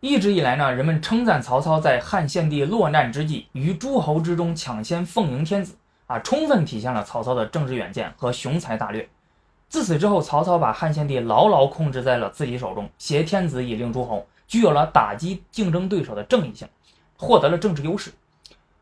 [0.00, 5.76] 一直以来呢，人们称赞曹操在汉献帝落难之际，于诸侯之中抢先奉迎天子
[6.06, 9.06] 啊，充分体现了曹操的政治远见和雄才大略。
[9.68, 16.66] 自此之后，曹操把汉献帝牢牢控制在了自己手中，挟天子以令诸侯，具有了打击竞争对手的正义性，
[17.18, 18.10] 获得了政治优势。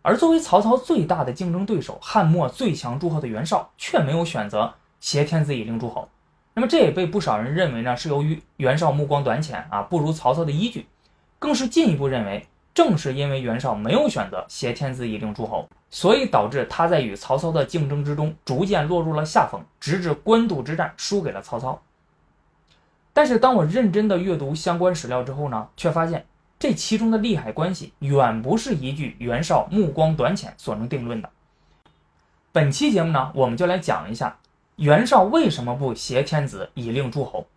[0.00, 6.08] 而作为曹操最大的竞争对手，汉末最强诸侯的袁绍，却没有选择挟天子以令诸侯。
[6.54, 10.86] 那么这也被不少人认为呢，是由于袁绍目光短浅啊，不如曹操的依据。
[11.42, 21.82] 更是进一步认为，正是因为袁绍没有选择挟天子以令诸侯，所以导致他在与曹操的竞争之中逐渐落入了下风，直至官渡之战输给了曹操。
[23.12, 26.24] 但是，当我认真的阅读相关史料之后呢，却发现
[26.60, 31.28] 这其中的利害关系远不是一句袁绍目光短浅所能定论的。
[32.52, 34.38] 本期节目呢，我们就来讲一下
[34.76, 37.48] 袁绍为什么不挟天子以令诸侯。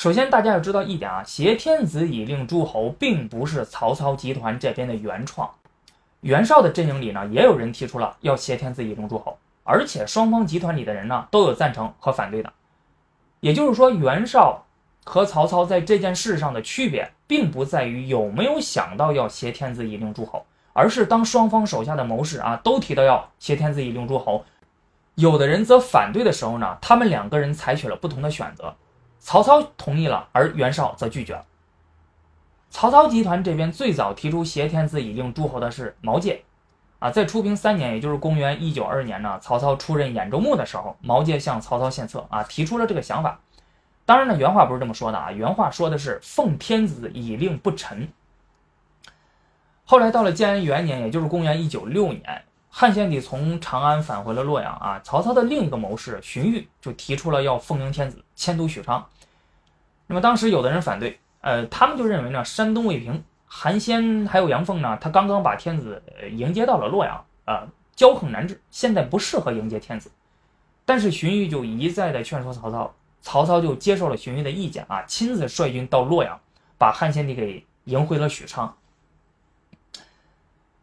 [0.00, 5.50] 首先，大家要知道一点啊，挟天子以令诸侯，并不是曹操集团这边的原创。
[6.22, 12.50] 袁绍的阵营里呢，也有人提出了要挟天子以令诸侯，而且双方集团里的人呢，都有赞成和反对的。
[13.40, 14.64] 也就是说，袁绍
[15.04, 24.46] 和曹操在这件事上的区别，并不在于有没有想到要挟天子以令诸侯，而是当双方手下的谋士啊，都提到要挟天子以令诸侯，
[25.16, 28.74] 有的人则反对的时候呢，他们两个人采取了不同的选择。
[29.20, 31.44] 曹操同意了，而袁绍则拒绝了。
[32.70, 36.40] 曹操集团这边最早提出挟天子以令诸侯的是毛玠，
[36.98, 43.38] 啊，在初平三年，也就是公元一九二年呢，曹操出任兖州牧的时候，毛玠向曹操献策，啊，提出了这个想法。
[44.06, 48.08] 当然呢，原话不是这么说的啊，原话说的是奉天子以令不臣。
[49.84, 52.44] 后来到了建安元年，也就是公元一九六年。
[52.72, 59.04] 汉献帝从长安返回了洛阳啊，曹操的另一个谋士荀彧就提出了要奉迎天子，迁都许昌。
[60.06, 70.10] 那么当时有的人反对，呃，他们就认为呢，山东未平，韩先还有杨奉呢，他刚刚把天子迎接到了洛阳啊，骄横难治，现在不适合迎接天子。
[70.84, 76.38] 但是荀彧就一再的劝说曹操，曹操就接受了荀彧的意见啊，亲自率军到洛阳，
[76.78, 78.76] 把汉献帝给迎回了许昌。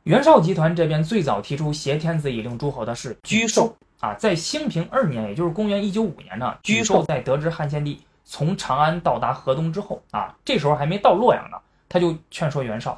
[0.08, 11.58] 袁绍集团这边最早提出挟天子以令诸侯的是沮授啊，在兴平二年，也就是公元一九五年呢，沮授在得知汉献帝从长安到达河东之后啊，这时候还没到洛阳呢，
[11.90, 12.98] 他就劝说袁绍：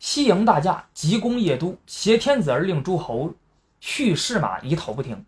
[0.00, 3.32] 西营大驾，急攻邺都，挟天子而令诸侯，
[3.78, 5.24] 蓄士马以讨不停。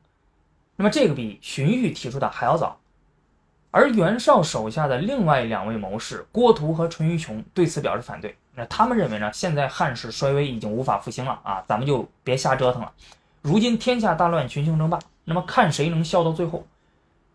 [0.75, 2.81] 那么这个比荀彧提出的还要早。
[3.76, 8.34] 而袁绍手下的另外两位谋士郭图和淳于琼对此表示反对。
[8.54, 9.31] 那他们认为呢？
[9.34, 11.62] 现在汉室衰微，已经无法复兴了啊！
[11.69, 12.91] 咱们就别瞎折腾了。
[13.42, 16.66] 如今天下大乱，群雄争霸，那么看谁能笑到最后。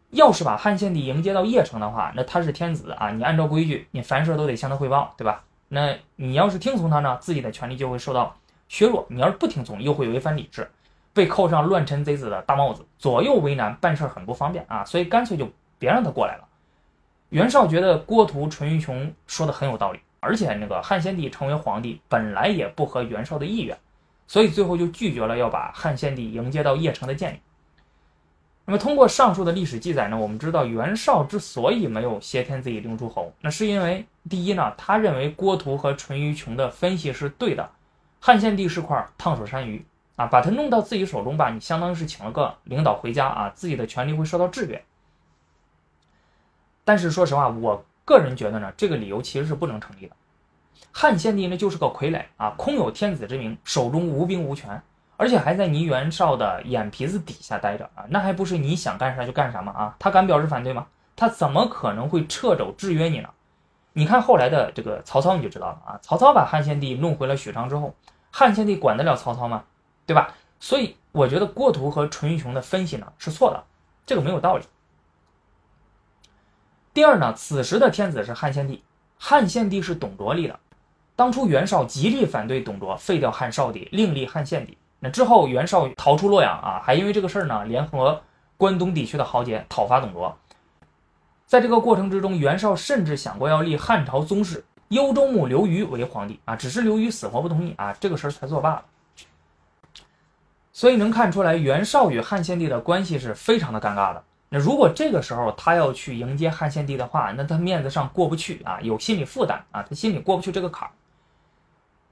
[0.10, 5.44] 要是把汉献帝迎接到邺城的话，那他是天子啊，你按照规矩，你凡事都得向他汇报，对吧？
[5.68, 8.36] 那你要是听从他呢，自己的权利就会受到
[8.68, 10.68] 削弱；你要是不听从，又会违反礼制，
[11.14, 14.84] 被扣上乱臣贼子的大帽子，左右为难，办事很不方便啊！
[14.84, 15.48] 所以干脆就
[15.82, 16.48] 别让他过来了。
[17.30, 20.00] 袁绍觉得郭图、淳于琼说的很有道理。
[20.24, 23.76] 而且那个汉献帝成为皇帝本来也不合袁绍的意愿，
[24.28, 27.40] 所以最后就拒绝了要把汉献帝迎接到邺城的建议。
[28.66, 37.68] 那么通过上述的历史记载呢，我们知道袁绍之所以没有挟天子以令诸侯，那是因为第一呢，他认为郭图和淳于琼的分析是对的，
[38.20, 39.84] 汉献帝是块烫手山芋
[40.18, 44.86] 啊，把他弄到自己手中吧，你相当于是请了个领导回家啊，自己的权力会受到制约。
[46.84, 47.84] 但是说实话，我。
[48.04, 50.16] 个人觉得呢，这个理由其实是不能成立的。
[50.92, 54.82] 汉献帝呢就是个傀儡啊，空有天子之名，手中无兵无权，
[55.16, 59.72] 而且还在你袁绍的眼皮子底下待着啊，那还不是你想干啥就干啥吗？
[59.72, 60.88] 啊，他敢表示反对吗？
[61.16, 63.30] 他怎么可能会掣肘制约你呢？
[63.94, 67.96] 你看后来的这个曹操你就知道了啊，曹操把汉献帝弄回了许昌之后，
[68.32, 69.64] 汉献帝管得了曹操吗？
[70.06, 70.34] 对吧？
[70.60, 73.64] 所以我觉得郭图和淳于琼的分析呢是错的，
[74.06, 74.66] 这个没有道理。
[76.94, 78.84] 第二呢，此时的天子是汉献帝，
[79.18, 80.60] 汉献帝是董卓立的。
[81.16, 84.78] 当初袁绍极力反对董卓废掉汉少帝，另立汉献帝。
[85.00, 88.22] 那之后袁绍逃出洛阳啊，还因为这个事儿呢，联合
[88.58, 90.38] 关东地区的豪杰讨伐董卓。
[91.46, 98.86] 在这个过程之中，袁绍甚至想过要立汉朝宗室幽州牧刘虞为皇帝啊，只是刘虞死活不同意啊，这个事儿才作罢了。
[100.74, 104.24] 所以能看出来，袁绍与汉献帝的关系是非常的尴尬的。
[104.54, 110.92] 那如果这个时候他要去迎接汉献帝的话，那他面子上过不去啊，有心理负担啊，他心里过不去这个坎儿。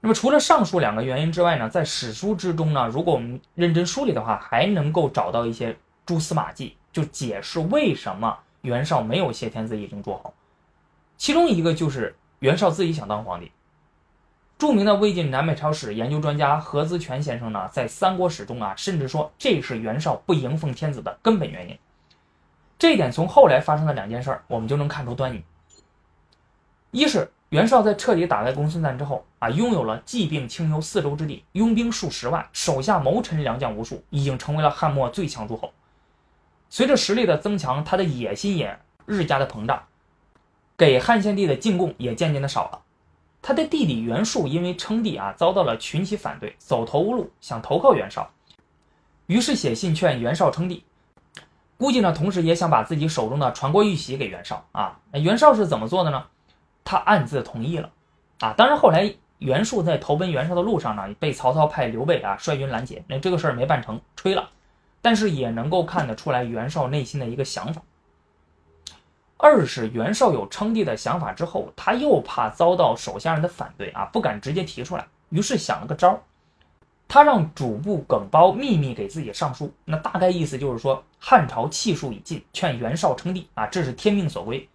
[0.00, 5.76] 那么除了上述两个原因之外呢，在史书之中呢，如果我们认真梳理的话，还能够找到一些
[6.06, 10.32] 蛛丝马迹，就解释为什么袁绍没有挟天子以令诸侯。
[11.18, 13.52] 其中一个就是袁绍自己想当皇帝。
[14.56, 21.78] 著名的魏晋南北朝史研究专家何资全先生呢，在《三国史》中啊，甚至说这是袁绍不迎奉天子的根本原因。
[22.80, 25.44] 这一点从后来发生的两件事儿，我们就能看出端倪。
[26.92, 35.70] 一是袁绍在彻底打败公孙瓒之后啊，拥有了冀并青幽四州之地，拥兵数十万，手下谋臣良将无数，已经成为了汉末最强诸侯。
[36.70, 39.82] 随着实力的增强，他的野心也日加的膨胀，
[40.78, 42.80] 给汉献帝的进贡也渐渐的少了。
[43.42, 48.30] 他的弟弟袁术因为称帝啊，遭到了群起反对，走投无路，想投靠袁绍，
[49.26, 50.82] 于是写信劝袁绍称帝。
[51.80, 54.98] 估计呢，同时也想把自己手中的传国玉玺给袁绍啊。
[55.10, 56.22] 那袁绍是怎么做的呢？
[56.84, 57.88] 他暗自同意了
[58.40, 58.52] 啊。
[58.54, 64.50] 当然后来袁术在投奔袁绍的路上呢，被曹操派刘备啊率军拦截，那这个事儿没办成，吹了。
[65.00, 67.80] 但是也能够看得出来袁绍内心的一个想法。
[69.38, 76.22] 二是袁绍有称帝的想法之后，他又怕遭到手下人的反对啊，不敢直接提出来，于是想了个招
[77.12, 84.68] 他让主簿耿包秘密给自己上书，那大概意思就是说汉朝气数已尽，劝袁绍称帝啊，这是天命所归。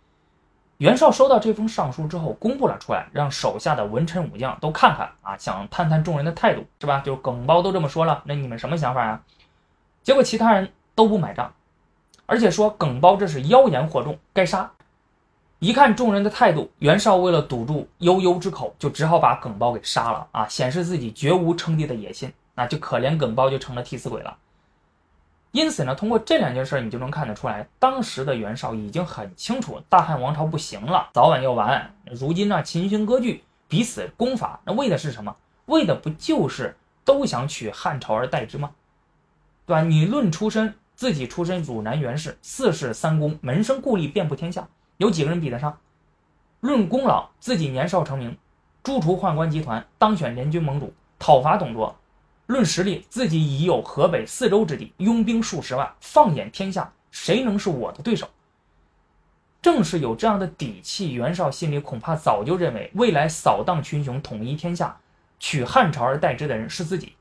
[0.80, 7.00] 袁绍收到这封上书之后，公布了出来，让手下的文臣武将都看看啊，想探探众人的态度，是吧？
[7.06, 9.22] 就耿包都这么说了，那你们什么想法呀？
[10.04, 11.54] 结果其他人都不买账。
[12.26, 14.70] 而且说耿包这是妖言惑众，该杀。
[15.60, 22.32] 一看众人的态度，袁绍为了堵住悠悠之口，就只好把耿包给杀了啊，显示自己绝无称帝的野心。
[22.54, 24.38] 那就可怜耿包就成了替死鬼了。
[25.52, 31.94] 因此呢，通过这两件事，你就能看得出来，当时的袁绍已经很清楚大汉王朝不行了，早晚要完。
[32.12, 35.36] 如今呢，秦军割据，彼此攻伐，那为的是什么？
[35.66, 38.72] 为的不就是都想取汉朝而代之吗？
[39.66, 39.82] 对吧？
[39.82, 40.76] 你论出身。
[40.98, 44.66] 自己出身汝南袁氏，四世三公，门生故吏遍布天下，
[44.98, 45.78] 有几个人比得上？
[46.62, 48.38] 论功劳，自己年少成名，
[48.82, 51.96] 诛除宦官集团，当选联军盟主，讨伐董卓；
[52.48, 58.30] 论实力，自己已有河北四州之地，拥兵数十万，放眼天下，谁能是我的对手？
[59.62, 64.98] 正是有这样的底气，袁绍心里恐怕早就认为，未来扫荡群雄，统一天下，
[65.40, 67.16] 取汉朝而代之的人是自己。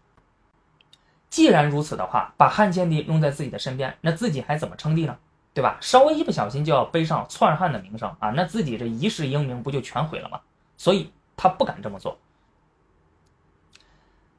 [1.28, 5.18] 既然如此的话，把汉献帝弄在自己的身边，那自己还怎么称帝呢？
[5.54, 5.78] 对吧？
[5.80, 10.40] 稍微一不小心就要背上篡汉的名声啊，那自己这一世英名不就全毁了吗？
[10.76, 12.18] 所以他不敢这么做。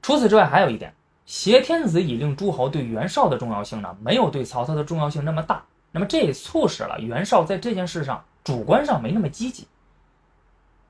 [0.01, 0.93] 除此之外，还有一点，
[1.25, 5.63] 挟天子以令诸侯对袁绍的重要性呢，没有对曹操的重要性那么大。
[5.91, 9.65] 那么这也促使了袁绍在这件事上主观上没那么积极。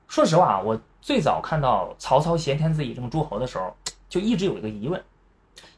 [0.07, 3.75] 说实话啊，我最早看到曹操挟天子以令诸侯的时候，
[4.09, 5.03] 就一直有一个疑问。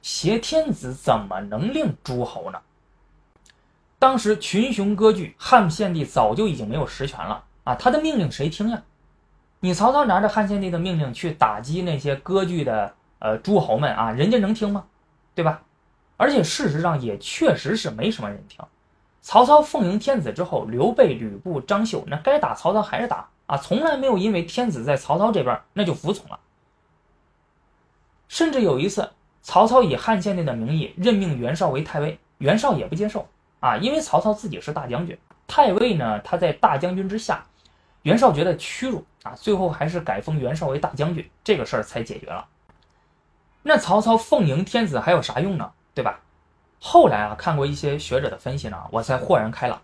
[0.01, 2.61] 挟天子怎么能令诸侯呢？
[3.99, 7.75] 当时群雄割据，汉献帝早就已经没有实权了啊！
[7.75, 8.83] 他的命令谁听呀？
[9.59, 14.85] 你曹操拿着汉献帝的命令去打击那些割据的呃诸侯们啊，人家能听吗？
[15.33, 15.63] 对吧？
[16.15, 18.63] 而且事实上也确实是没什么人听。
[19.21, 26.39] 曹操奉迎天子之后，刘备、吕布、张绣那该打曹操还是打啊，从来没有因为天子在曹操这边那就服从了。
[28.27, 29.09] 甚至有一次。
[29.43, 33.25] 曹操以汉献帝的名义任命袁绍为太尉，袁绍也不接受
[33.59, 35.17] 啊，因为曹操自己是大将军，
[35.47, 37.43] 太尉呢他在大将军之下，
[38.03, 42.47] 袁绍觉得屈辱啊，最后还是改封袁绍为大将军，这个事儿才解决了。
[43.63, 45.71] 那曹操奉迎天子还有啥用呢？
[45.93, 46.19] 对吧？
[46.79, 49.81] 后来啊，看过一些学者的分析呢，我才豁然开朗。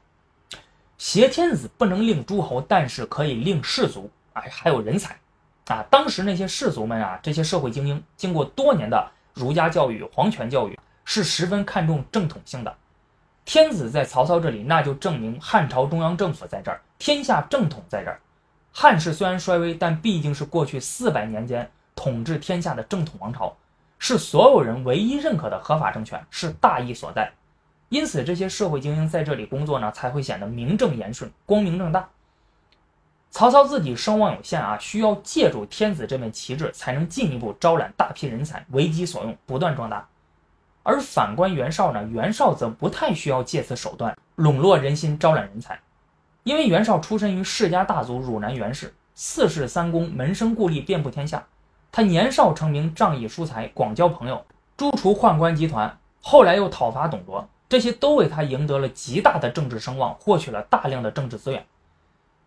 [0.97, 5.17] 挟天子不能令诸侯，但是可以令士族，哎，还有人才
[5.67, 5.83] 啊。
[5.89, 9.11] 当时那些士族们啊，这些社会精英，经过多年的。
[9.35, 12.77] 儒家教育、皇权教育是十分看重正统性的。
[13.45, 18.19] 天子在曹操这里，那就证明汉朝中央政府在这儿，天下正统在这儿。
[18.71, 23.55] 汉室虽然衰微，但毕竟是过去四百年间统治天下的正统王朝，
[23.99, 27.31] 是所有人唯一认可的合法政权，是大义所在。
[27.89, 32.09] 因此，这些社会精英在这里工作呢，才会显得名正言顺、光明正大。
[33.29, 40.07] 曹操自己声望有限啊，需要借助天子这面旗帜，才能进一步招揽大批人才，为己所用，不断壮大。
[40.83, 45.79] 而反观袁绍呢，袁绍则不太需要借此手段笼络人心，招揽人才，
[46.43, 51.43] 因为袁绍出身于世家大族汝南袁氏，四世三公，门生故吏遍布天下。
[51.91, 54.45] 他年少成名，仗义疏财，广交朋友，
[54.77, 61.65] 诛除宦官集团，后来又讨伐董卓，这些都为他赢得了极大的政治声望，获取了大量的政治资源。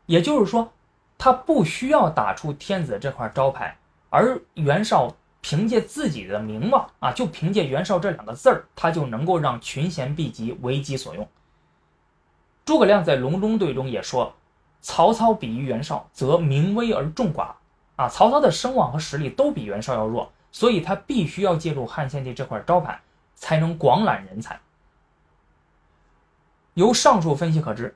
[0.07, 0.73] 也就是说。
[1.19, 3.75] 他不需要打出天子这块招牌，
[4.11, 5.17] 而袁绍
[5.49, 11.29] 凭借自己的名望啊，就凭借袁绍这两个字儿，他就能够让群贤毕集，为己所用。
[12.65, 14.35] 诸葛亮在隆中对中也说
[14.83, 17.51] ：“曹操比于袁绍，则名威而众寡
[17.95, 18.09] 啊。
[18.09, 23.01] 曹操的声望和实力都比袁绍要弱，所以他必须要借助汉献帝这块招牌，
[23.37, 24.59] 才能广揽人才。
[26.75, 27.95] 由上述分析可知，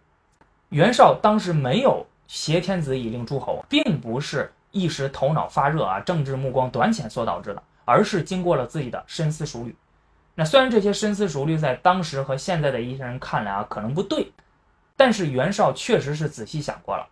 [0.69, 9.75] 袁绍当时没有挟天子以令诸侯，并不是一时头脑发热啊，政治目光短浅所导致的，而是经过了自己的深思熟虑。
[10.35, 14.33] 那虽然这些深思熟虑在当时和现在的一些人看来啊可能不对，
[14.97, 17.07] 但是袁绍确实是仔细想过了。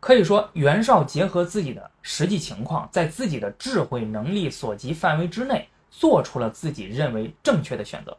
[0.00, 8.14] 可以说，袁绍结合自己的实际情况，在自己的智慧能力所及范围之内，做出了自己认为正确的选择。